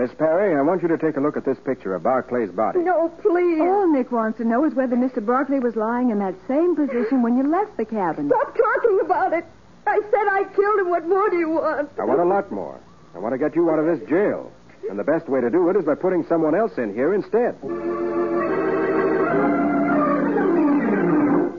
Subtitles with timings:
[0.00, 2.78] Miss Perry, I want you to take a look at this picture of Barclay's body.
[2.78, 3.60] No, please.
[3.60, 5.20] All Nick wants to know is whether Mr.
[5.20, 8.28] Barclay was lying in that same position when you left the cabin.
[8.28, 9.44] Stop talking about it.
[9.86, 10.88] I said I killed him.
[10.88, 11.90] What more do you want?
[11.98, 12.80] I want a lot more.
[13.14, 14.50] I want to get you out of this jail.
[14.88, 17.58] And the best way to do it is by putting someone else in here instead.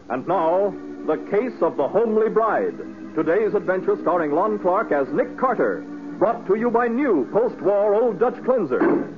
[0.10, 0.74] And now,
[1.06, 2.76] the case of the homely bride.
[3.14, 5.86] Today's adventure starring Lon Clark as Nick Carter.
[6.22, 9.10] Brought to you by new post-war Old Dutch cleanser.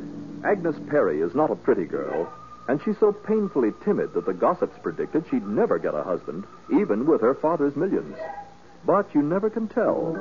[0.46, 2.32] Agnes Perry is not a pretty girl,
[2.70, 7.06] and she's so painfully timid that the gossips predicted she'd never get a husband, even
[7.06, 8.16] with her father's millions.
[8.86, 10.18] But you never can tell.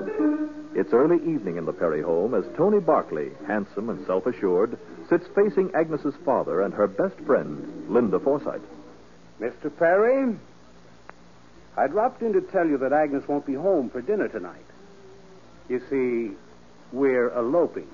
[0.75, 4.77] It's early evening in the Perry home as Tony Barkley, handsome and self-assured,
[5.09, 8.61] sits facing Agnes's father and her best friend, Linda Forsythe.
[9.41, 9.71] Mr.
[9.79, 10.37] Perry,
[11.77, 14.67] I dropped in to tell you that Agnes won't be home for dinner tonight.
[15.69, 16.37] You see,
[16.93, 17.89] we're eloping.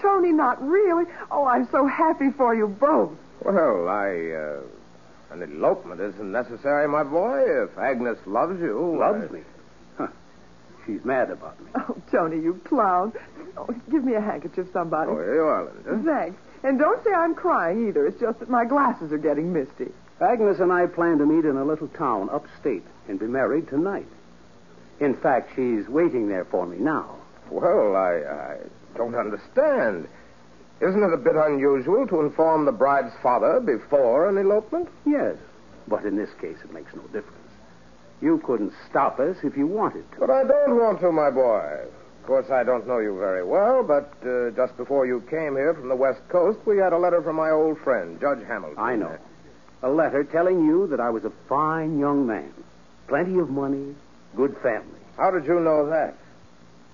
[0.00, 1.04] Tony, not really.
[1.30, 3.12] Oh, I'm so happy for you both.
[3.44, 4.60] Well, I, uh,
[5.34, 7.42] an elopement isn't necessary, my boy.
[7.64, 8.96] If Agnes loves you.
[8.98, 9.40] Loves I- me.
[9.98, 10.06] Huh.
[10.86, 11.70] She's mad about me.
[11.74, 13.12] Oh, Tony, you clown.
[13.56, 15.10] Oh, give me a handkerchief, somebody.
[15.10, 16.10] Oh, here you are, Linda.
[16.10, 16.40] Thanks.
[16.62, 18.06] And don't say I'm crying either.
[18.06, 19.92] It's just that my glasses are getting misty.
[20.20, 24.06] Agnes and I plan to meet in a little town upstate and be married tonight.
[25.00, 27.16] In fact, she's waiting there for me now.
[27.54, 28.56] Well, I, I
[28.96, 30.08] don't understand.
[30.80, 34.88] Isn't it a bit unusual to inform the bride's father before an elopement?
[35.06, 35.36] Yes,
[35.86, 37.30] but in this case, it makes no difference.
[38.20, 40.18] You couldn't stop us if you wanted to.
[40.18, 41.86] But I don't want to, my boy.
[42.20, 45.74] Of course, I don't know you very well, but uh, just before you came here
[45.74, 48.78] from the West Coast, we had a letter from my old friend, Judge Hamilton.
[48.78, 49.16] I know.
[49.84, 52.52] A letter telling you that I was a fine young man,
[53.06, 53.94] plenty of money,
[54.34, 54.98] good family.
[55.16, 56.16] How did you know that?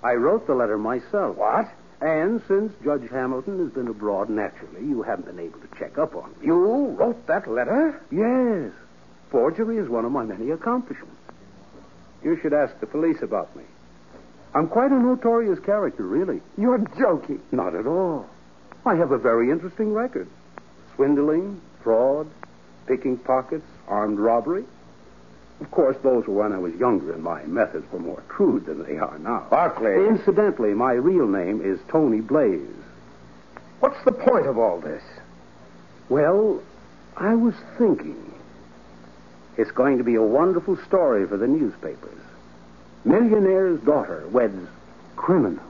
[0.03, 1.37] I wrote the letter myself.
[1.37, 1.69] What?
[2.01, 6.17] And since Judge Hamilton has been abroad, naturally, you haven't been able to check up
[6.17, 6.47] on me.
[6.47, 8.01] You wrote that letter?
[8.11, 8.73] Yes.
[9.31, 11.15] Forgery is one of my many accomplishments.
[12.25, 13.65] You should ask the police about me.
[14.55, 16.41] I'm quite a notorious character, really.
[16.57, 17.41] You're joking.
[17.53, 18.27] Not at all.
[18.85, 20.29] I have a very interesting record
[20.97, 22.27] swindling, fraud,
[22.87, 24.65] picking pockets, armed robbery.
[25.61, 28.83] Of course, those were when I was younger and my methods were more crude than
[28.83, 29.47] they are now.
[29.51, 30.07] Barclay.
[30.09, 32.61] Incidentally, my real name is Tony Blaze.
[33.81, 35.03] What's the point of all this?
[36.09, 36.63] Well,
[37.17, 38.35] I was thinking.
[39.57, 42.19] It's going to be a wonderful story for the newspapers.
[43.05, 44.69] Millionaire's daughter weds
[45.17, 45.63] criminal.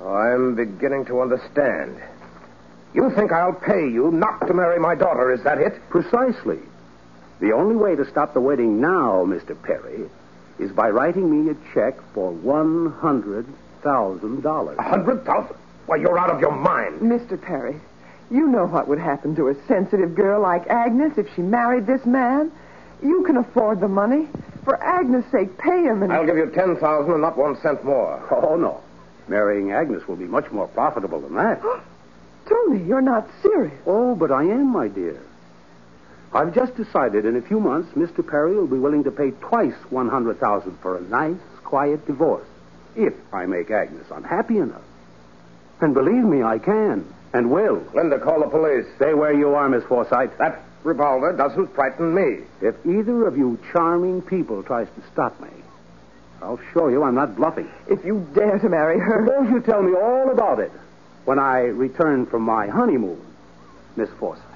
[0.00, 2.00] Oh, I'm beginning to understand.
[2.94, 5.80] You think I'll pay you not to marry my daughter, is that it?
[5.88, 6.58] Precisely.
[7.42, 9.60] The only way to stop the wedding now, Mr.
[9.60, 10.08] Perry,
[10.60, 13.46] is by writing me a check for one hundred
[13.82, 14.78] thousand dollars.
[14.78, 15.56] A hundred thousand?
[15.86, 17.00] Why, you're out of your mind.
[17.00, 17.40] Mr.
[17.40, 17.80] Perry,
[18.30, 22.06] you know what would happen to a sensitive girl like Agnes if she married this
[22.06, 22.52] man.
[23.02, 24.28] You can afford the money.
[24.62, 26.12] For Agnes' sake, pay him and...
[26.12, 28.22] I'll give you ten thousand and not one cent more.
[28.30, 28.80] Oh no.
[29.26, 31.60] Marrying Agnes will be much more profitable than that.
[32.48, 33.74] Tony, you're not serious.
[33.84, 35.20] oh, but I am, my dear.
[36.34, 38.26] I've just decided in a few months Mr.
[38.26, 42.46] Perry will be willing to pay twice one hundred thousand for a nice, quiet divorce.
[42.96, 44.82] If I make Agnes unhappy enough.
[45.80, 47.12] And believe me, I can.
[47.34, 47.82] And will.
[47.94, 48.86] Linda, call the police.
[48.96, 50.30] Stay where you are, Miss Forsythe.
[50.38, 52.44] That revolver doesn't frighten me.
[52.60, 55.48] If either of you charming people tries to stop me,
[56.42, 57.70] I'll show you I'm not bluffing.
[57.88, 59.26] If you dare to marry her...
[59.26, 60.72] Suppose you tell me all about it
[61.24, 63.20] when I return from my honeymoon,
[63.96, 64.51] Miss Forsythe.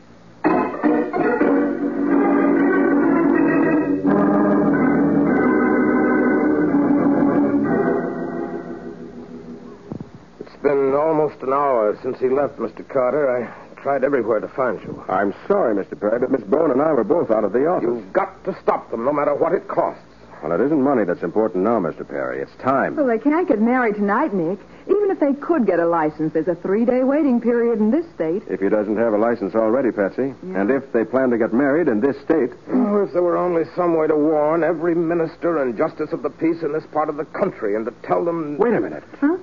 [10.66, 12.82] Been almost an hour since he left, Mr.
[12.88, 13.30] Carter.
[13.30, 15.00] I tried everywhere to find you.
[15.08, 15.94] I'm sorry, Mr.
[15.98, 17.84] Perry, but Miss Bowen and I were both out of the office.
[17.84, 20.02] You've got to stop them, no matter what it costs.
[20.42, 22.06] Well, it isn't money that's important now, Mr.
[22.06, 22.42] Perry.
[22.42, 22.96] It's time.
[22.96, 24.58] Well, they can't get married tonight, Nick.
[24.88, 28.42] Even if they could get a license, there's a three-day waiting period in this state.
[28.50, 30.34] If he doesn't have a license already, Patsy.
[30.42, 32.50] And if they plan to get married in this state.
[32.72, 36.30] Oh, if there were only some way to warn every minister and justice of the
[36.30, 38.58] peace in this part of the country and to tell them.
[38.58, 39.04] Wait a minute.
[39.20, 39.36] Huh?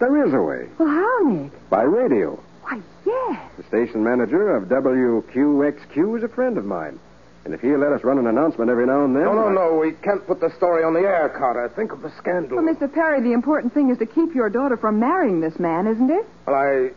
[0.00, 0.68] There is a way.
[0.78, 1.52] Well, how, Nick?
[1.70, 2.42] By radio.
[2.62, 3.38] Why, yes.
[3.58, 6.98] The station manager of WQXQ is a friend of mine.
[7.44, 9.24] And if he'll let us run an announcement every now and then.
[9.24, 9.74] No, no, I- no.
[9.78, 11.70] We can't put the story on the air, Carter.
[11.74, 12.56] Think of the scandal.
[12.62, 12.92] Well, Mr.
[12.92, 16.26] Perry, the important thing is to keep your daughter from marrying this man, isn't it?
[16.46, 16.90] Well, I.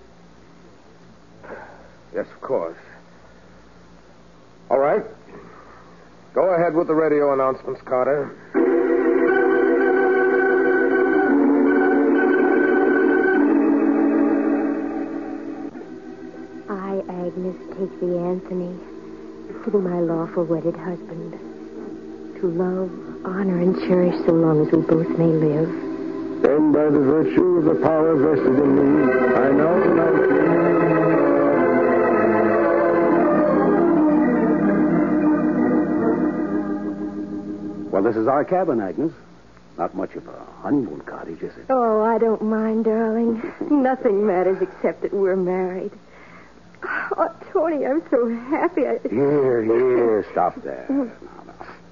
[2.14, 2.78] Yes, of course.
[4.70, 5.04] All right.
[6.34, 8.36] Go ahead with the radio announcements, Carter.
[17.84, 18.80] Take Anthony,
[19.66, 21.34] to be my lawful wedded husband,
[22.40, 22.90] to love,
[23.26, 25.68] honor, and cherish so long as we both may live.
[26.42, 30.14] Then, by the virtue of the power vested in me, I now pronounce
[37.92, 39.12] Well, this is our cabin, Agnes.
[39.78, 41.66] Not much of a honeymoon cottage, is it?
[41.70, 43.42] Oh, I don't mind, darling.
[43.70, 45.92] Nothing matters except that we're married.
[47.18, 48.86] Oh, Tony, I'm so happy.
[48.88, 49.00] I...
[49.10, 50.86] Here, here, stop there.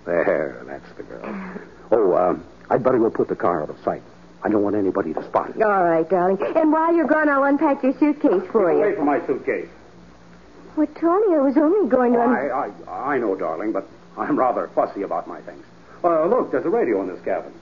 [0.05, 1.59] There, that's the girl.
[1.91, 4.01] Oh, um, I'd better go put the car out of sight.
[4.43, 5.61] I don't want anybody to spot it.
[5.61, 6.39] All right, darling.
[6.55, 8.95] And while you're gone, I'll unpack your suitcase for Away you.
[8.95, 9.69] from my suitcase.
[10.75, 12.19] Well, Tony, I was only going to.
[12.19, 15.63] Oh, I, I, I know, darling, but I'm rather fussy about my things.
[16.03, 17.53] Uh, look, there's a radio in this cabin.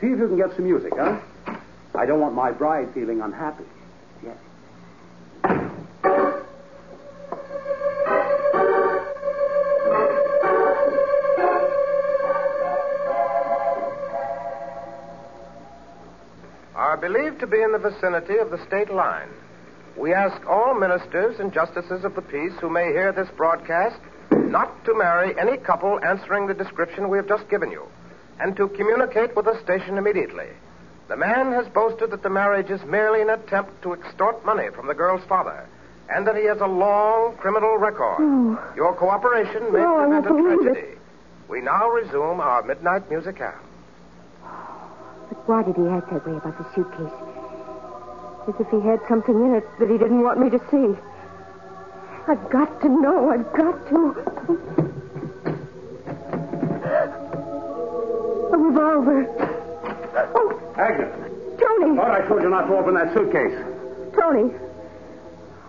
[0.00, 1.18] See if you can get some music, huh?
[1.94, 3.64] I don't want my bride feeling unhappy.
[4.24, 4.34] Yeah.
[17.40, 19.28] To be in the vicinity of the state line.
[19.96, 23.98] We ask all ministers and justices of the peace who may hear this broadcast
[24.32, 27.86] not to marry any couple answering the description we have just given you,
[28.40, 30.46] and to communicate with the station immediately.
[31.08, 34.86] The man has boasted that the marriage is merely an attempt to extort money from
[34.86, 35.66] the girl's father,
[36.10, 38.18] and that he has a long criminal record.
[38.20, 38.72] Oh.
[38.76, 40.62] Your cooperation may Oh, prevent a it.
[40.72, 40.98] tragedy.
[41.48, 43.58] We now resume our midnight music hour.
[45.28, 47.27] But why did he act that way about the suitcase?
[48.48, 50.98] As if he had something in it that he didn't want me to see.
[52.26, 53.30] I've got to know.
[53.30, 53.96] I've got to.
[58.52, 59.26] A revolver.
[60.34, 61.12] Oh, Agnes,
[61.60, 61.96] Tony.
[61.96, 63.52] thought I told you not to open that suitcase.
[64.14, 64.50] Tony.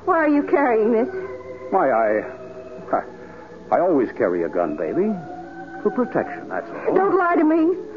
[0.06, 1.10] Why are you carrying this?
[1.72, 2.40] Why, I.
[3.72, 5.14] I always carry a gun, baby.
[5.84, 6.96] For protection, that's all.
[6.96, 7.89] Don't lie to me.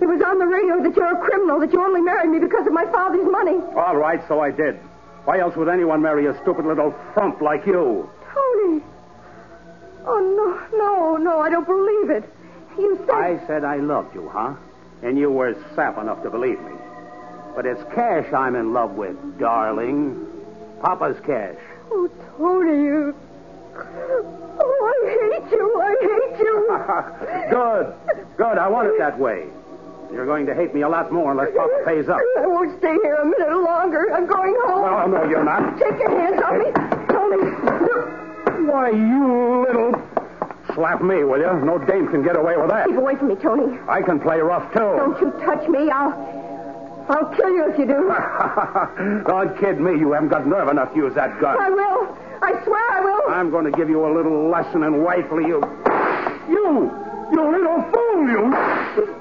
[0.00, 2.66] It was on the radio that you're a criminal, that you only married me because
[2.66, 3.58] of my father's money.
[3.74, 4.76] All right, so I did.
[5.24, 8.08] Why else would anyone marry a stupid little frump like you?
[8.32, 8.82] Tony.
[10.06, 10.20] Oh,
[10.72, 12.24] no, no, no, I don't believe it.
[12.78, 13.14] You said.
[13.14, 14.54] I said I loved you, huh?
[15.02, 16.72] And you were sap enough to believe me.
[17.56, 20.26] But it's cash I'm in love with, darling.
[20.80, 21.56] Papa's cash.
[21.90, 23.14] Oh, Tony, you.
[23.76, 25.80] Oh, I hate you.
[25.82, 27.50] I hate you.
[27.50, 28.36] Good.
[28.36, 28.58] Good.
[28.58, 29.48] I want it that way.
[30.12, 32.18] You're going to hate me a lot more unless Papa pays up.
[32.38, 34.12] I won't stay here a minute longer.
[34.12, 35.12] I'm going home.
[35.12, 35.78] No, no, you're not.
[35.78, 36.72] Take your hands off me.
[37.12, 38.68] Tony.
[38.70, 39.92] Why, you little.
[40.74, 41.64] Slap me, will you?
[41.64, 42.86] No dame can get away with that.
[42.86, 43.78] Keep away from me, Tony.
[43.88, 44.78] I can play rough, too.
[44.78, 45.90] Don't you touch me.
[45.90, 46.36] I'll.
[47.08, 48.12] I'll kill you if you do.
[49.26, 49.98] Don't kid me.
[49.98, 51.56] You haven't got nerve enough to use that gun.
[51.58, 52.18] I will.
[52.42, 53.32] I swear I will.
[53.32, 55.44] I'm going to give you a little lesson in wifely.
[55.44, 55.62] You.
[56.48, 56.92] You!
[57.32, 59.17] You little fool, you!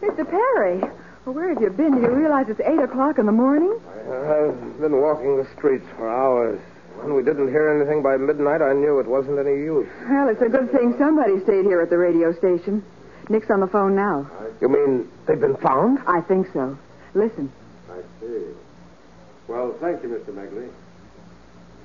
[0.00, 0.28] Mr.
[0.28, 0.80] Perry,
[1.24, 1.94] well, where have you been?
[1.94, 3.78] Do you realize it's 8 o'clock in the morning?
[4.08, 6.60] I've been walking the streets for hours.
[7.00, 9.88] When we didn't hear anything by midnight, I knew it wasn't any use.
[10.10, 12.84] Well, it's a good thing somebody stayed here at the radio station.
[13.28, 14.28] Nick's on the phone now.
[14.60, 16.00] You mean they've been found?
[16.06, 16.76] I think so.
[17.14, 17.52] Listen.
[19.48, 19.52] I see.
[19.52, 20.34] Well, thank you, Mr.
[20.34, 20.68] Megley.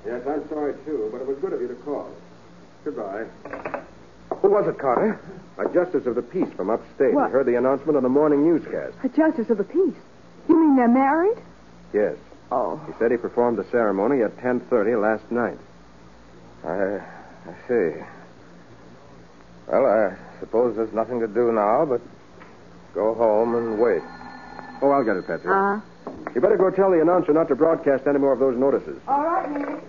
[0.05, 2.09] Yes, I'm sorry, too, but it was good of you to call.
[2.83, 3.25] Goodbye.
[4.41, 5.19] Who was it, Carter?
[5.57, 7.13] A justice of the peace from upstate.
[7.13, 7.27] What?
[7.27, 8.95] He heard the announcement on the morning newscast.
[9.03, 9.95] A justice of the peace.
[10.49, 11.37] You mean they're married?
[11.93, 12.17] Yes.
[12.51, 12.77] Oh.
[12.87, 15.57] He said he performed the ceremony at 10.30 last night.
[16.65, 16.99] I,
[17.49, 18.03] I see.
[19.67, 22.01] Well, I suppose there's nothing to do now but
[22.93, 24.01] go home and wait.
[24.81, 25.47] Oh, I'll get it, Patsy.
[25.47, 25.79] Uh,
[26.35, 28.99] You better go tell the announcer not to broadcast any more of those notices.
[29.07, 29.83] All right, Nick.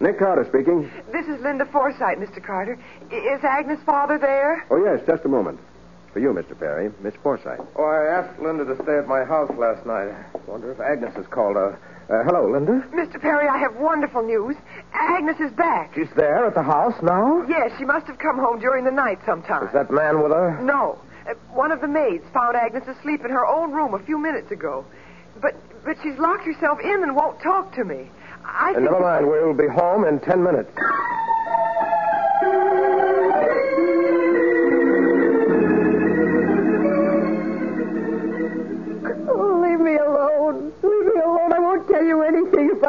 [0.00, 0.88] Nick Carter speaking.
[1.12, 2.42] This is Linda Forsythe, Mr.
[2.42, 2.78] Carter.
[3.10, 4.64] Is Agnes' father there?
[4.70, 5.58] Oh, yes, just a moment.
[6.12, 6.58] For you, Mr.
[6.58, 7.60] Perry, Miss Forsythe.
[7.76, 10.14] Oh, I asked Linda to stay at my house last night.
[10.46, 11.78] Wonder if Agnes has called her.
[12.08, 12.80] Uh, hello, Linda.
[12.94, 13.20] Mr.
[13.20, 14.56] Perry, I have wonderful news.
[14.94, 15.94] Agnes is back.
[15.94, 17.44] She's there at the house now?
[17.48, 19.66] Yes, she must have come home during the night sometime.
[19.66, 20.58] Is that man with her?
[20.62, 20.98] No.
[21.28, 24.50] Uh, one of the maids found Agnes asleep in her own room a few minutes
[24.50, 24.86] ago.
[25.40, 25.54] But
[25.84, 28.10] but she's locked herself in and won't talk to me.
[28.44, 28.84] I think...
[28.84, 29.26] never mind.
[29.26, 30.70] We'll be home in ten minutes.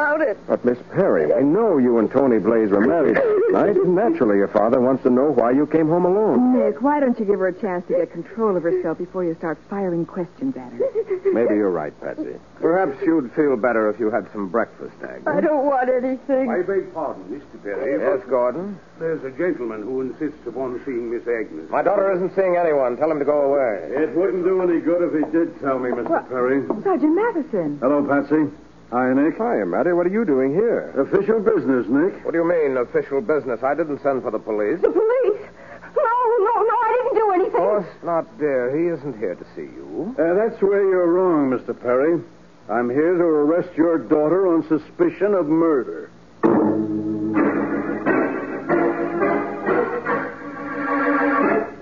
[0.00, 0.38] About it.
[0.46, 3.16] But, Miss Perry, I know you and Tony Blaze were married
[3.52, 3.86] last night.
[3.86, 6.56] Naturally, your father wants to know why you came home alone.
[6.58, 9.34] Nick, why don't you give her a chance to get control of herself before you
[9.36, 10.78] start firing questions at her?
[11.32, 12.36] Maybe you're right, Patsy.
[12.60, 15.26] Perhaps you'd feel better if you had some breakfast, Agnes.
[15.26, 16.50] I don't want anything.
[16.50, 17.62] I beg pardon, Mr.
[17.62, 18.00] Perry.
[18.00, 18.78] Yes, Gordon.
[18.98, 21.70] There's a gentleman who insists upon seeing Miss Agnes.
[21.70, 22.96] My daughter isn't seeing anyone.
[22.96, 24.02] Tell him to go away.
[24.02, 26.28] It wouldn't do any good if he did tell me, Mr.
[26.28, 26.66] Perry.
[26.82, 27.78] Sergeant Matheson.
[27.80, 28.50] Hello, Patsy.
[28.90, 29.38] Hi, Nick.
[29.38, 29.92] Hi, Matty.
[29.92, 30.90] What are you doing here?
[30.98, 32.24] Official business, Nick.
[32.24, 33.62] What do you mean, official business?
[33.62, 34.80] I didn't send for the police.
[34.82, 35.46] The police?
[35.94, 37.54] No, no, no, I didn't do anything.
[37.54, 38.76] Of course not, dear.
[38.76, 40.14] He isn't here to see you.
[40.18, 41.78] Uh, that's where you're wrong, Mr.
[41.78, 42.20] Perry.
[42.68, 46.10] I'm here to arrest your daughter on suspicion of murder.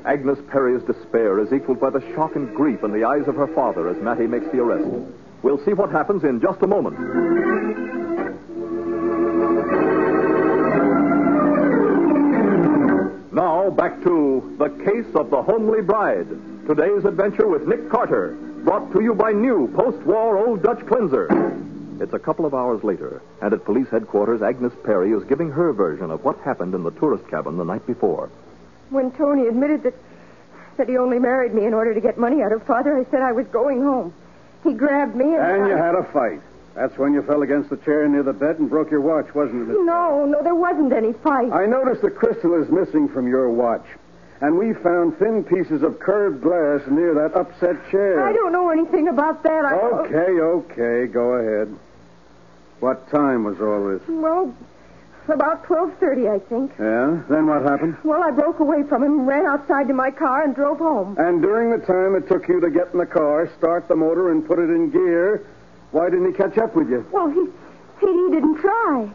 [0.05, 3.47] Agnes Perry's despair is equaled by the shock and grief in the eyes of her
[3.49, 4.89] father as Mattie makes the arrest.
[5.43, 6.99] We'll see what happens in just a moment.
[13.33, 16.27] Now, back to The Case of the Homely Bride.
[16.67, 21.29] Today's adventure with Nick Carter, brought to you by new post war Old Dutch Cleanser.
[22.01, 25.73] It's a couple of hours later, and at police headquarters, Agnes Perry is giving her
[25.73, 28.29] version of what happened in the tourist cabin the night before.
[28.91, 29.95] When Tony admitted that
[30.79, 33.21] that he only married me in order to get money out of father, I said
[33.21, 34.15] I was going home.
[34.65, 35.63] He grabbed me and.
[35.63, 36.41] And you had a fight.
[36.75, 39.63] That's when you fell against the chair near the bed and broke your watch, wasn't
[39.63, 39.69] it?
[39.69, 41.53] Miss- No, no, there wasn't any fight.
[41.53, 43.85] I noticed the crystal is missing from your watch.
[44.41, 48.21] And we found thin pieces of curved glass near that upset chair.
[48.23, 49.65] I don't know anything about that.
[49.65, 51.77] I Okay, okay, go ahead.
[52.79, 54.03] What time was all this?
[54.09, 54.55] Well,
[55.31, 56.73] about twelve thirty, I think.
[56.79, 57.23] Yeah?
[57.29, 57.97] Then what happened?
[58.05, 61.17] Well, I broke away from him, ran outside to my car, and drove home.
[61.19, 64.31] And during the time it took you to get in the car, start the motor,
[64.33, 65.47] and put it in gear,
[65.91, 67.07] why didn't he catch up with you?
[67.13, 67.47] Well, he
[68.01, 69.11] he, he didn't try.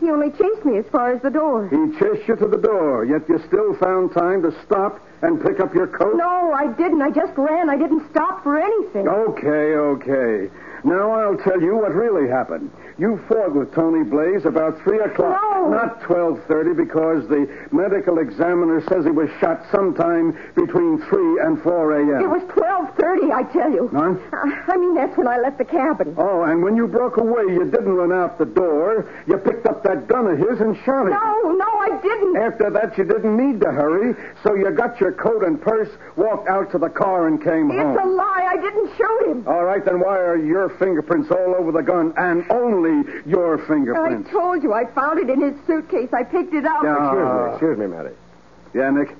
[0.00, 1.68] He only chased me as far as the door.
[1.68, 5.58] He chased you to the door, yet you still found time to stop and pick
[5.58, 6.14] up your coat?
[6.16, 7.02] No, I didn't.
[7.02, 7.68] I just ran.
[7.68, 9.08] I didn't stop for anything.
[9.08, 10.50] Okay, okay.
[10.84, 12.70] Now I'll tell you what really happened.
[12.98, 15.40] You fought with Tony Blaze about three o'clock.
[15.42, 15.68] No.
[15.68, 21.60] Not twelve thirty, because the medical examiner says he was shot sometime between three and
[21.62, 22.22] four a.m.
[22.24, 23.88] It was twelve thirty, I tell you.
[23.92, 24.14] Huh?
[24.32, 26.14] Uh, I mean, that's when I left the cabin.
[26.16, 29.08] Oh, and when you broke away, you didn't run out the door.
[29.26, 31.10] You picked up that gun of his and shot it.
[31.10, 32.36] No, no, I didn't.
[32.36, 36.48] After that, you didn't need to hurry, so you got your coat and purse, walked
[36.48, 37.96] out to the car, and came home.
[37.96, 38.46] It's a lie.
[38.48, 39.46] I didn't shoot him.
[39.46, 44.28] All right, then why are your fingerprints all over the gun and only your fingerprints.
[44.28, 46.12] I told you I found it in his suitcase.
[46.12, 46.82] I picked it up.
[46.82, 46.94] Yeah.
[46.96, 48.14] Excuse me, uh, excuse me, Matty.
[48.74, 49.16] Yeah, Nick?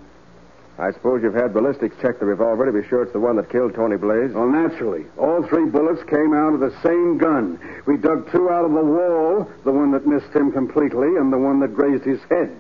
[0.79, 3.51] I suppose you've had ballistics check the revolver to be sure it's the one that
[3.51, 4.31] killed Tony Blaze.
[4.33, 5.07] Well, naturally.
[5.17, 7.59] All three bullets came out of the same gun.
[7.87, 11.39] We dug two out of the wall, the one that missed him completely and the
[11.39, 12.55] one that grazed his head.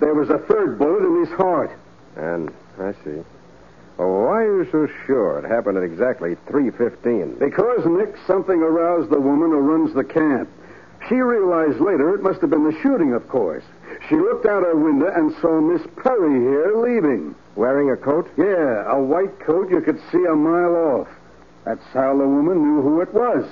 [0.00, 1.70] There was a third bullet in his heart.
[2.16, 3.22] And I see.
[3.98, 7.38] Oh, why are you so sure it happened at exactly 3.15?
[7.38, 10.48] Because, Nick, something aroused the woman who runs the camp.
[11.08, 13.64] She realized later it must have been the shooting, of course.
[14.08, 17.34] She looked out her window and saw Miss Perry here leaving.
[17.56, 18.30] Wearing a coat?
[18.36, 21.08] Yeah, a white coat you could see a mile off.
[21.64, 23.44] That's how the woman knew who it was.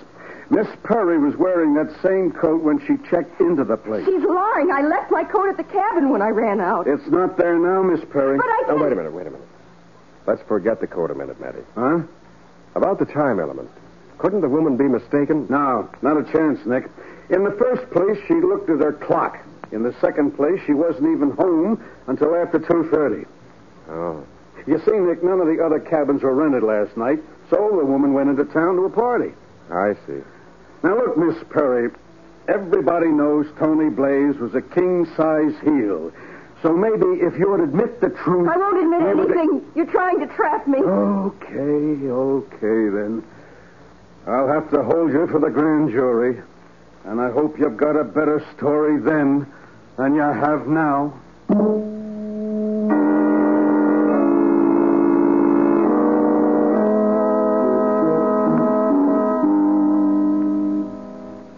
[0.49, 4.05] Miss Perry was wearing that same coat when she checked into the place.
[4.05, 4.71] She's lying.
[4.73, 6.87] I left my coat at the cabin when I ran out.
[6.89, 8.37] It's not there now, Miss Perry.
[8.37, 9.47] But I Oh, wait a minute, wait a minute.
[10.27, 11.63] Let's forget the coat a minute, Matty.
[11.75, 12.03] Huh?
[12.75, 13.71] About the time element.
[14.19, 15.47] Couldn't the woman be mistaken?
[15.49, 16.89] No, not a chance, Nick.
[17.31, 19.39] In the first place, she looked at her clock.
[19.73, 23.27] In the second place, she wasn't even home until after 2.30.
[23.89, 24.25] Oh.
[24.67, 28.13] You see, Nick, none of the other cabins were rented last night, so the woman
[28.13, 29.33] went into town to a party.
[29.71, 30.21] I see.
[30.83, 31.91] Now, look, Miss Perry,
[32.49, 36.13] everybody knows Tony Blaze was a king-size heel.
[36.63, 38.49] So maybe if you would admit the truth...
[38.49, 39.73] I won't admit you would- anything.
[39.75, 40.79] You're trying to trap me.
[40.79, 43.25] Okay, okay, then.
[44.27, 46.43] I'll have to hold you for the grand jury.
[47.05, 49.47] And I hope you've got a better story then
[49.97, 51.15] than you have now.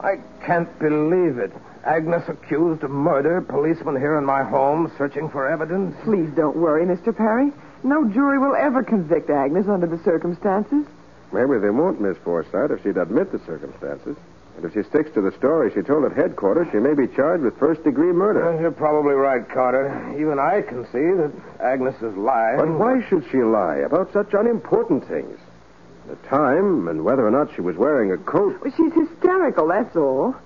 [0.00, 1.52] I can't believe it.
[1.85, 5.97] Agnes accused of murder, policeman here in my home searching for evidence.
[6.05, 7.17] Please don't worry, Mr.
[7.17, 7.53] Perry.
[7.83, 10.87] No jury will ever convict Agnes under the circumstances.
[11.33, 14.17] Maybe they won't, Miss Forsythe, if she'd admit the circumstances.
[14.57, 17.43] And if she sticks to the story she told at headquarters, she may be charged
[17.43, 18.45] with first degree murder.
[18.45, 20.15] Well, you're probably right, Carter.
[20.17, 22.59] Even I can see that Agnes is lying.
[22.59, 25.39] But why should she lie about such unimportant things?
[26.07, 28.61] The time and whether or not she was wearing a coat.
[28.62, 30.37] Well, She's hysterical, that's all.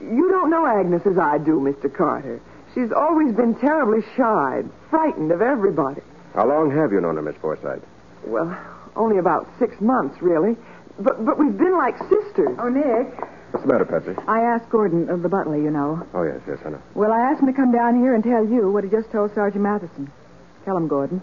[0.00, 1.92] You don't know Agnes as I do, Mr.
[1.92, 2.40] Carter.
[2.74, 6.02] She's always been terribly shy, frightened of everybody.
[6.34, 7.82] How long have you known her, Miss Forsythe?
[8.24, 8.56] Well,
[8.96, 10.56] only about six months, really.
[10.98, 12.56] But but we've been like sisters.
[12.58, 13.18] Oh, Nick,
[13.50, 14.14] What's the matter, Patsy?
[14.28, 16.06] I asked Gordon, uh, the butler, you know.
[16.14, 16.82] Oh, yes, yes, I know.
[16.94, 19.34] Well, I asked him to come down here and tell you what he just told
[19.34, 20.10] Sergeant Matheson.
[20.64, 21.20] Tell him, Gordon.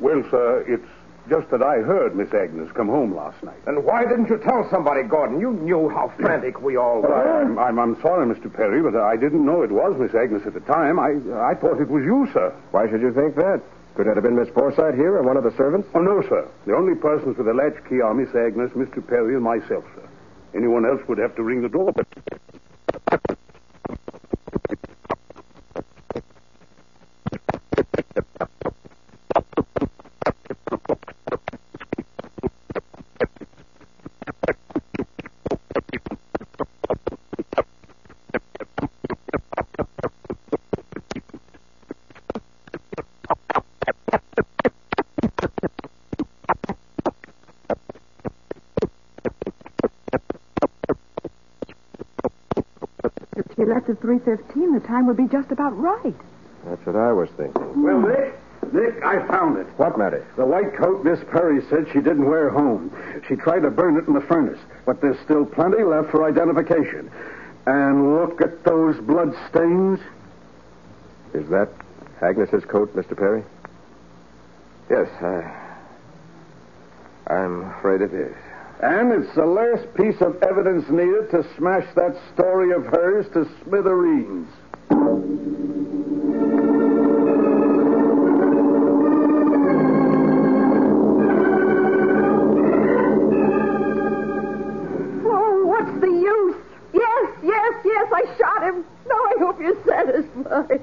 [0.00, 0.88] Well, sir, it's
[1.28, 3.64] just that I heard Miss Agnes come home last night.
[3.64, 5.40] Then why didn't you tell somebody, Gordon?
[5.40, 7.42] You knew how frantic we all Well, were.
[7.42, 8.52] I'm, I'm, I'm sorry, Mr.
[8.52, 10.98] Perry, but I didn't know it was Miss Agnes at the time.
[10.98, 11.18] I,
[11.50, 12.54] I thought it was you, sir.
[12.70, 13.60] Why should you think that?
[13.94, 15.88] Could it have been Miss Forsythe here or one of the servants?
[15.94, 16.48] Oh, no, sir.
[16.66, 19.04] The only persons with a latchkey are Miss Agnes, Mr.
[19.06, 20.08] Perry, and myself, sir.
[20.54, 21.92] Anyone else would have to ring the door,
[53.88, 54.08] but...
[54.10, 56.14] If at 3.15, the time would be just about right.
[56.64, 57.82] That's what I was thinking.
[57.82, 58.38] Well, Nick,
[58.72, 59.66] Nick, I found it.
[59.78, 60.26] What matter?
[60.36, 62.92] The white coat Miss Perry said she didn't wear home.
[63.28, 67.10] She tried to burn it in the furnace, but there's still plenty left for identification.
[67.66, 70.00] And look at those blood stains.
[71.34, 71.68] Is that
[72.20, 73.16] Agnes's coat, Mr.
[73.16, 73.44] Perry?
[74.90, 75.54] Yes, I.
[77.32, 78.34] I'm afraid it is.
[78.80, 83.44] And it's the last piece of evidence needed to smash that story of hers to
[83.64, 84.48] smithereens.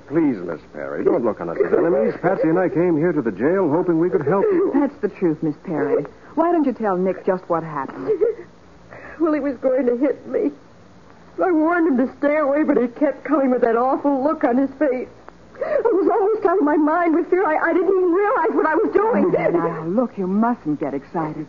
[0.07, 2.13] Please, Miss Perry, don't look on us as enemies.
[2.21, 4.71] Patsy and I came here to the jail hoping we could help you.
[4.73, 6.03] That's the truth, Miss Perry.
[6.35, 8.09] Why don't you tell Nick just what happened?
[9.17, 10.51] Well, he was going to hit me.
[11.41, 14.57] I warned him to stay away, but he kept coming with that awful look on
[14.57, 15.07] his face.
[15.55, 17.45] I was almost out of my mind with fear.
[17.45, 19.31] I, I didn't even realize what I was doing.
[19.31, 21.47] now, look, you mustn't get excited.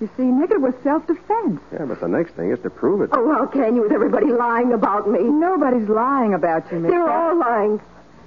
[0.00, 1.60] You see, Nick, it was self-defense.
[1.72, 3.10] Yeah, but the next thing is to prove it.
[3.12, 5.18] Oh, how can you with everybody lying about me?
[5.24, 7.10] Nobody's lying about you, Miss They're Perry.
[7.30, 7.80] all lying.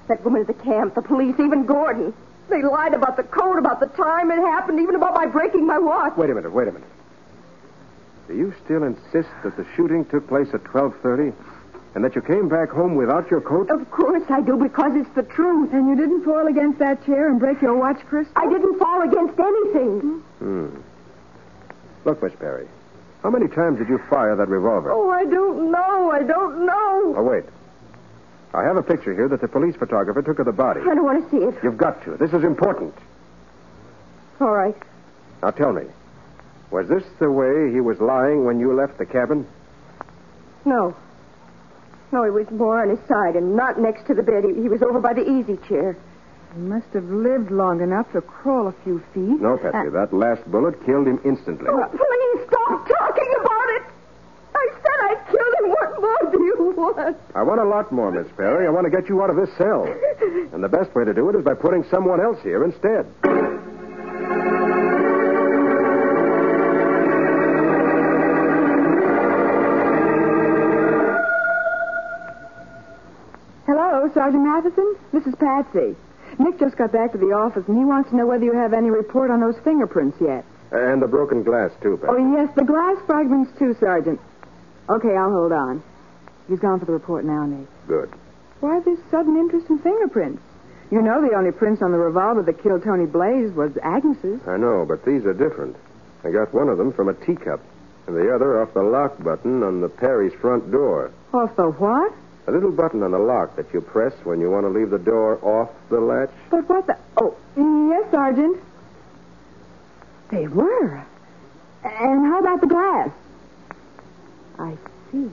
[0.10, 2.13] That woman at the camp, the police, even Gordon.
[2.49, 5.79] They lied about the code, about the time it happened, even about my breaking my
[5.79, 6.17] watch.
[6.17, 6.88] Wait a minute, wait a minute.
[8.27, 11.34] Do you still insist that the shooting took place at 12.30
[11.95, 13.69] and that you came back home without your coat?
[13.69, 15.71] Of course I do, because it's the truth.
[15.71, 18.27] And you didn't fall against that chair and break your watch, Chris?
[18.36, 19.99] I didn't fall against anything.
[20.39, 20.67] Hmm.
[22.06, 22.68] Look, Miss Perry,
[23.24, 24.92] how many times did you fire that revolver?
[24.92, 26.12] Oh, I don't know.
[26.12, 27.16] I don't know.
[27.18, 27.44] Oh, wait.
[28.54, 30.82] I have a picture here that the police photographer took of the body.
[30.82, 31.56] I don't want to see it.
[31.64, 32.18] You've got to.
[32.18, 32.94] This is important.
[34.40, 34.76] All right.
[35.42, 35.84] Now tell me,
[36.70, 39.48] was this the way he was lying when you left the cabin?
[40.66, 40.96] No.
[42.12, 44.44] No, he was more on his side and not next to the bed.
[44.44, 45.96] He, he was over by the easy chair.
[46.54, 49.40] He must have lived long enough to crawl a few feet.
[49.40, 49.88] No, Patsy.
[49.88, 51.68] Uh, that last bullet killed him instantly.
[51.70, 53.84] Oh, please stop talking about it.
[54.54, 55.70] I said I killed him.
[55.70, 57.18] What more do you want?
[57.36, 58.68] I want a lot more, Miss Perry.
[58.68, 59.88] I want to get you out of this cell.
[60.54, 63.08] And the best way to do it is by putting someone else here instead.
[73.66, 74.96] Hello, Sergeant Matheson.
[75.14, 75.96] This is Patsy.
[76.39, 78.74] Nick just got back to the office, and he wants to know whether you have
[78.74, 80.46] any report on those fingerprints yet.
[80.72, 82.13] And the broken glass, too, Patsy.
[82.17, 84.20] Oh, yes, the glass fragments, too, Sergeant.
[84.89, 85.84] Okay, I'll hold on.
[86.48, 87.67] He's gone for the report now, Nick.
[87.88, 88.10] Good.
[88.62, 90.41] Why this sudden interest in fingerprints?
[90.91, 94.41] You know the only prints on the revolver that killed Tony Blaze was Agnes's.
[94.46, 95.76] I know, but these are different.
[96.24, 97.62] I got one of them from a teacup.
[98.08, 101.12] And the other off the lock button on the Perry's front door.
[101.34, 102.13] Off the what?
[102.52, 105.00] A little button on the lock that you press when you want to leave the
[105.00, 106.32] door off the latch.
[106.50, 106.98] But what the...
[107.16, 108.62] Oh, yes, Sergeant.
[110.32, 111.02] They were.
[111.86, 113.10] And how about the glass?
[114.60, 114.76] I
[115.10, 115.30] see.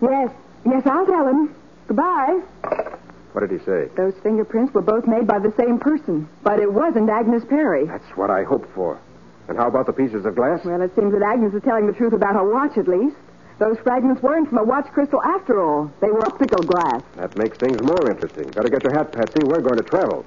[0.00, 0.30] Yes,
[0.64, 1.54] yes, I'll tell him.
[1.88, 2.40] Goodbye.
[3.32, 3.90] What did he say?
[3.94, 7.84] Those fingerprints were both made by the same person, but it wasn't Agnes Perry.
[7.84, 8.98] That's what I hoped for.
[9.48, 10.64] And how about the pieces of glass?
[10.64, 13.16] Well, it seems that Agnes is telling the truth about her watch, at least.
[13.58, 15.90] Those fragments weren't from a watch crystal after all.
[16.00, 17.02] They were optical glass.
[17.16, 18.48] That makes things more interesting.
[18.50, 19.40] Better get your hat, Patsy.
[19.44, 20.24] We're going to travel.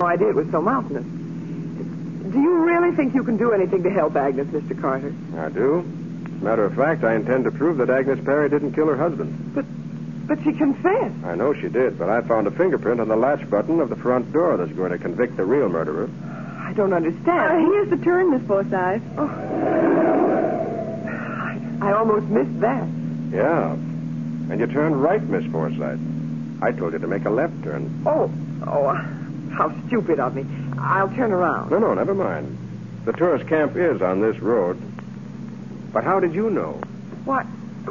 [0.00, 1.23] No idea it was so mountainous.
[2.34, 4.78] Do you really think you can do anything to help Agnes, Mr.
[4.80, 5.14] Carter?
[5.38, 5.78] I do.
[6.34, 8.96] As a matter of fact, I intend to prove that Agnes Perry didn't kill her
[8.96, 9.54] husband.
[9.54, 9.64] But,
[10.26, 11.14] but she confessed.
[11.24, 13.94] I know she did, but I found a fingerprint on the latch button of the
[13.94, 16.10] front door that's going to convict the real murderer.
[16.58, 17.28] I don't understand.
[17.28, 19.02] Uh, here's the turn, Miss Forsythe.
[19.16, 19.28] Oh.
[21.80, 22.88] I, I almost missed that.
[23.30, 23.74] Yeah.
[24.50, 26.00] And you turned right, Miss Forsythe.
[26.60, 28.02] I told you to make a left turn.
[28.04, 28.28] Oh,
[28.66, 28.92] oh,
[29.52, 30.44] how stupid of me.
[30.84, 31.70] I'll turn around.
[31.70, 32.58] No, no, never mind.
[33.04, 34.80] The tourist camp is on this road.
[35.92, 36.80] But how did you know?
[37.24, 37.46] What?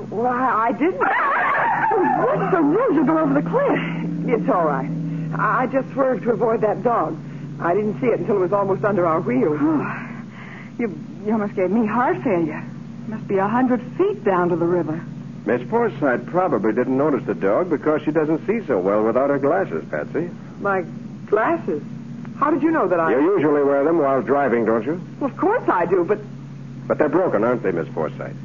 [0.10, 0.98] Well, I, I didn't.
[1.00, 4.30] What's the rules you go over the cliff?
[4.30, 4.90] It's all right.
[5.38, 7.18] I I just swerved to avoid that dog.
[7.60, 9.60] I didn't see it until it was almost under our wheels.
[10.80, 10.88] You,
[11.24, 12.64] you almost gave me heart failure.
[13.08, 15.06] Must be a hundred feet down to the river.
[15.46, 19.38] Miss Forsythe probably didn't notice the dog because she doesn't see so well without her
[19.38, 20.32] glasses, Patsy.
[20.60, 20.82] My
[21.28, 21.84] glasses.
[22.44, 23.10] How did you know that I?
[23.12, 25.02] You usually wear them while driving, don't you?
[25.22, 26.20] Well, of course I do, but
[26.90, 28.36] But they're broken, aren't they, Miss Forsythe?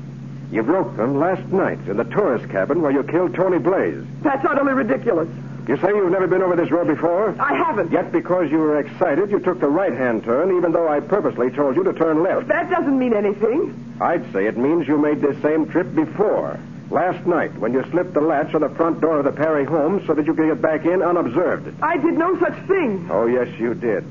[0.52, 4.04] You broke them last night in the tourist cabin where you killed Tony Blaze.
[4.22, 5.28] that's utterly ridiculous.
[5.66, 7.34] You say you've never been over this road before?
[7.40, 7.90] I haven't.
[7.90, 11.74] Yet because you were excited, you took the right-hand turn, even though I purposely told
[11.74, 12.46] you to turn left.
[12.46, 13.96] That doesn't mean anything.
[14.00, 16.60] I'd say it means you made this same trip before.
[16.90, 20.04] Last night, when you slipped the latch on the front door of the Perry home
[20.06, 21.82] so that you could get back in unobserved.
[21.82, 23.08] I did no such thing.
[23.10, 24.04] Oh, yes, you did.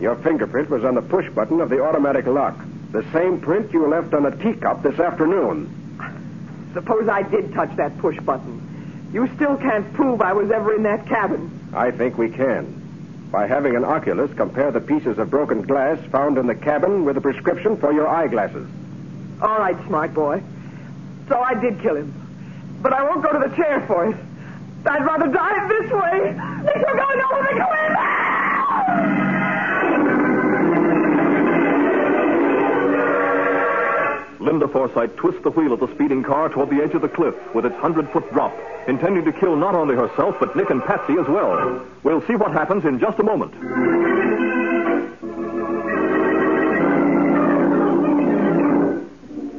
[0.00, 2.56] Your fingerprint was on the push button of the automatic lock.
[2.90, 6.70] The same print you left on a teacup this afternoon.
[6.72, 9.10] Suppose I did touch that push button.
[9.12, 11.70] You still can't prove I was ever in that cabin.
[11.74, 13.28] I think we can.
[13.30, 17.18] By having an oculist compare the pieces of broken glass found in the cabin with
[17.18, 18.66] a prescription for your eyeglasses.
[19.42, 20.42] All right, smart boy.
[21.28, 22.21] So I did kill him.
[22.82, 24.16] But I won't go to the chair for it.
[24.84, 26.32] I'd rather die this way.
[26.66, 27.98] Things are going over the cliff.
[34.40, 37.36] Linda Forsythe twists the wheel of the speeding car toward the edge of the cliff
[37.54, 38.52] with its hundred foot drop,
[38.88, 41.86] intending to kill not only herself, but Nick and Patsy as well.
[42.02, 43.54] We'll see what happens in just a moment.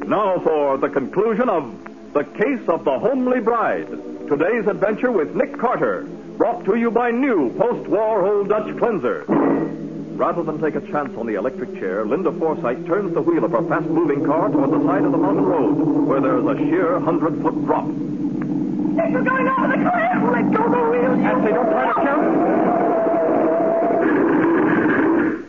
[0.05, 1.73] Now for the conclusion of
[2.13, 3.87] The Case of the Homely Bride.
[4.29, 6.03] Today's adventure with Nick Carter,
[6.37, 9.25] brought to you by new post-war Old Dutch cleanser.
[10.15, 13.49] Rather than take a chance on the electric chair, Linda Forsythe turns the wheel of
[13.49, 15.73] her fast-moving car toward the side of the mountain road,
[16.05, 17.85] where there's a sheer hundred-foot drop.
[17.87, 20.23] Things are going over the cliff.
[20.31, 21.15] Let go the wheel.
[21.17, 22.23] Patsy, don't try to jump.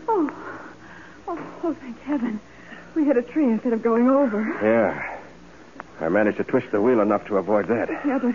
[0.09, 0.31] Oh.
[1.29, 2.41] oh, oh, thank heaven.
[2.95, 4.41] We hit a tree instead of going over.
[4.63, 5.14] Yeah.
[6.01, 7.89] I managed to twist the wheel enough to avoid that.
[7.89, 8.35] Yeah, but,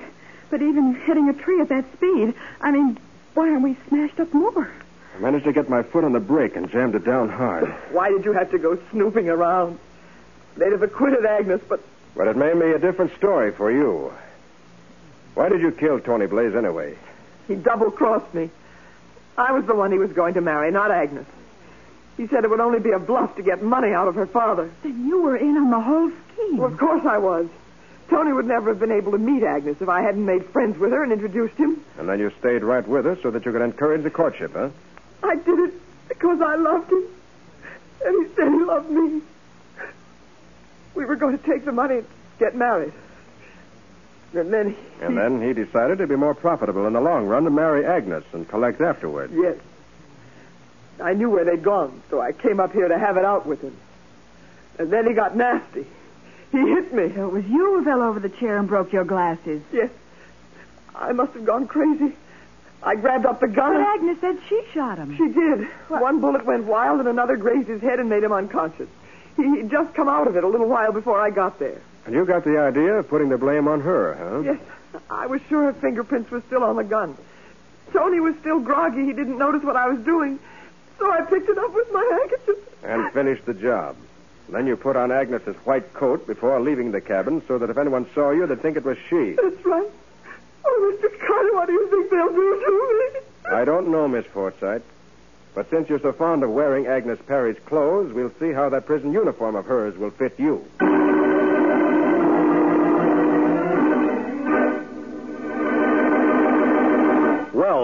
[0.50, 2.98] but even hitting a tree at that speed, I mean,
[3.34, 4.70] why aren't we smashed up more?
[5.16, 7.68] I managed to get my foot on the brake and jammed it down hard.
[7.92, 9.78] Why did you have to go snooping around?
[10.56, 11.82] They'd have acquitted Agnes, but
[12.16, 14.14] But it made me a different story for you.
[15.36, 16.96] Why did you kill Tony Blaze anyway?
[17.48, 18.50] he double-crossed me.
[19.38, 21.26] I was the one he was going to marry, not Agnes.
[22.20, 24.70] He said it would only be a bluff to get money out of her father.
[24.84, 26.58] Then you were in on the whole scheme.
[26.58, 27.48] Well, of course I was.
[28.10, 30.92] Tony would never have been able to meet Agnes if I hadn't made friends with
[30.92, 31.82] her and introduced him.
[31.98, 34.70] And then you stayed right with her so that you could encourage the courtship, huh?
[35.24, 35.74] I did it
[36.10, 37.06] because I loved him.
[38.04, 39.22] And he said he loved me.
[40.96, 42.92] We were going to take the money and get married.
[44.34, 45.06] And then he...
[45.06, 48.26] And then he decided it'd be more profitable in the long run to marry Agnes
[48.34, 49.32] and collect afterward.
[49.34, 49.56] Yes.
[51.02, 53.62] I knew where they'd gone, so I came up here to have it out with
[53.62, 53.76] him.
[54.78, 55.86] And then he got nasty.
[56.52, 57.12] He hit me.
[57.14, 59.62] So it was you who fell over the chair and broke your glasses.
[59.72, 59.92] Yes.
[60.96, 62.16] I must have gone crazy.
[62.82, 63.74] I grabbed up the gun.
[63.74, 65.16] But Agnes said she shot him.
[65.18, 65.68] She did.
[65.90, 68.88] One bullet went wild, and another grazed his head and made him unconscious.
[69.36, 71.82] He, he'd just come out of it a little while before I got there.
[72.06, 74.40] And you got the idea of putting the blame on her, huh?
[74.40, 74.60] Yes,
[75.10, 77.18] I was sure her fingerprints were still on the gun.
[77.92, 79.06] Tony was still groggy.
[79.06, 80.40] He didn't notice what I was doing.
[81.00, 82.58] So I picked it up with my handkerchief.
[82.84, 83.96] And finished the job.
[84.50, 88.08] Then you put on Agnes's white coat before leaving the cabin so that if anyone
[88.14, 89.34] saw you, they'd think it was she.
[89.34, 89.90] That's right.
[90.66, 91.28] Oh, Mr.
[91.28, 93.56] Carter, what do you think they'll do to me?
[93.56, 94.82] I don't know, Miss Forsythe.
[95.56, 99.14] But since you're so fond of wearing Agnes Perry's clothes, we'll see how that prison
[99.14, 100.66] uniform of hers will fit you.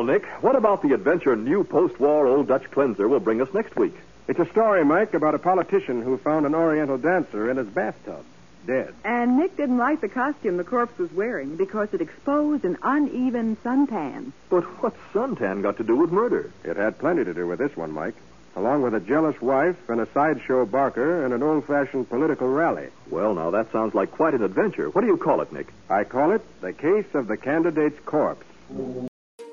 [0.05, 3.95] Nick, what about the adventure new post-war Old Dutch cleanser will bring us next week?
[4.27, 8.23] It's a story, Mike, about a politician who found an Oriental dancer in his bathtub,
[8.67, 8.93] dead.
[9.03, 13.57] And Nick didn't like the costume the corpse was wearing because it exposed an uneven
[13.57, 14.31] suntan.
[14.49, 16.51] But what's suntan got to do with murder?
[16.63, 18.15] It had plenty to do with this one, Mike.
[18.55, 22.89] Along with a jealous wife and a sideshow barker and an old-fashioned political rally.
[23.09, 24.89] Well, now, that sounds like quite an adventure.
[24.89, 25.67] What do you call it, Nick?
[25.89, 28.45] I call it the case of the candidate's corpse.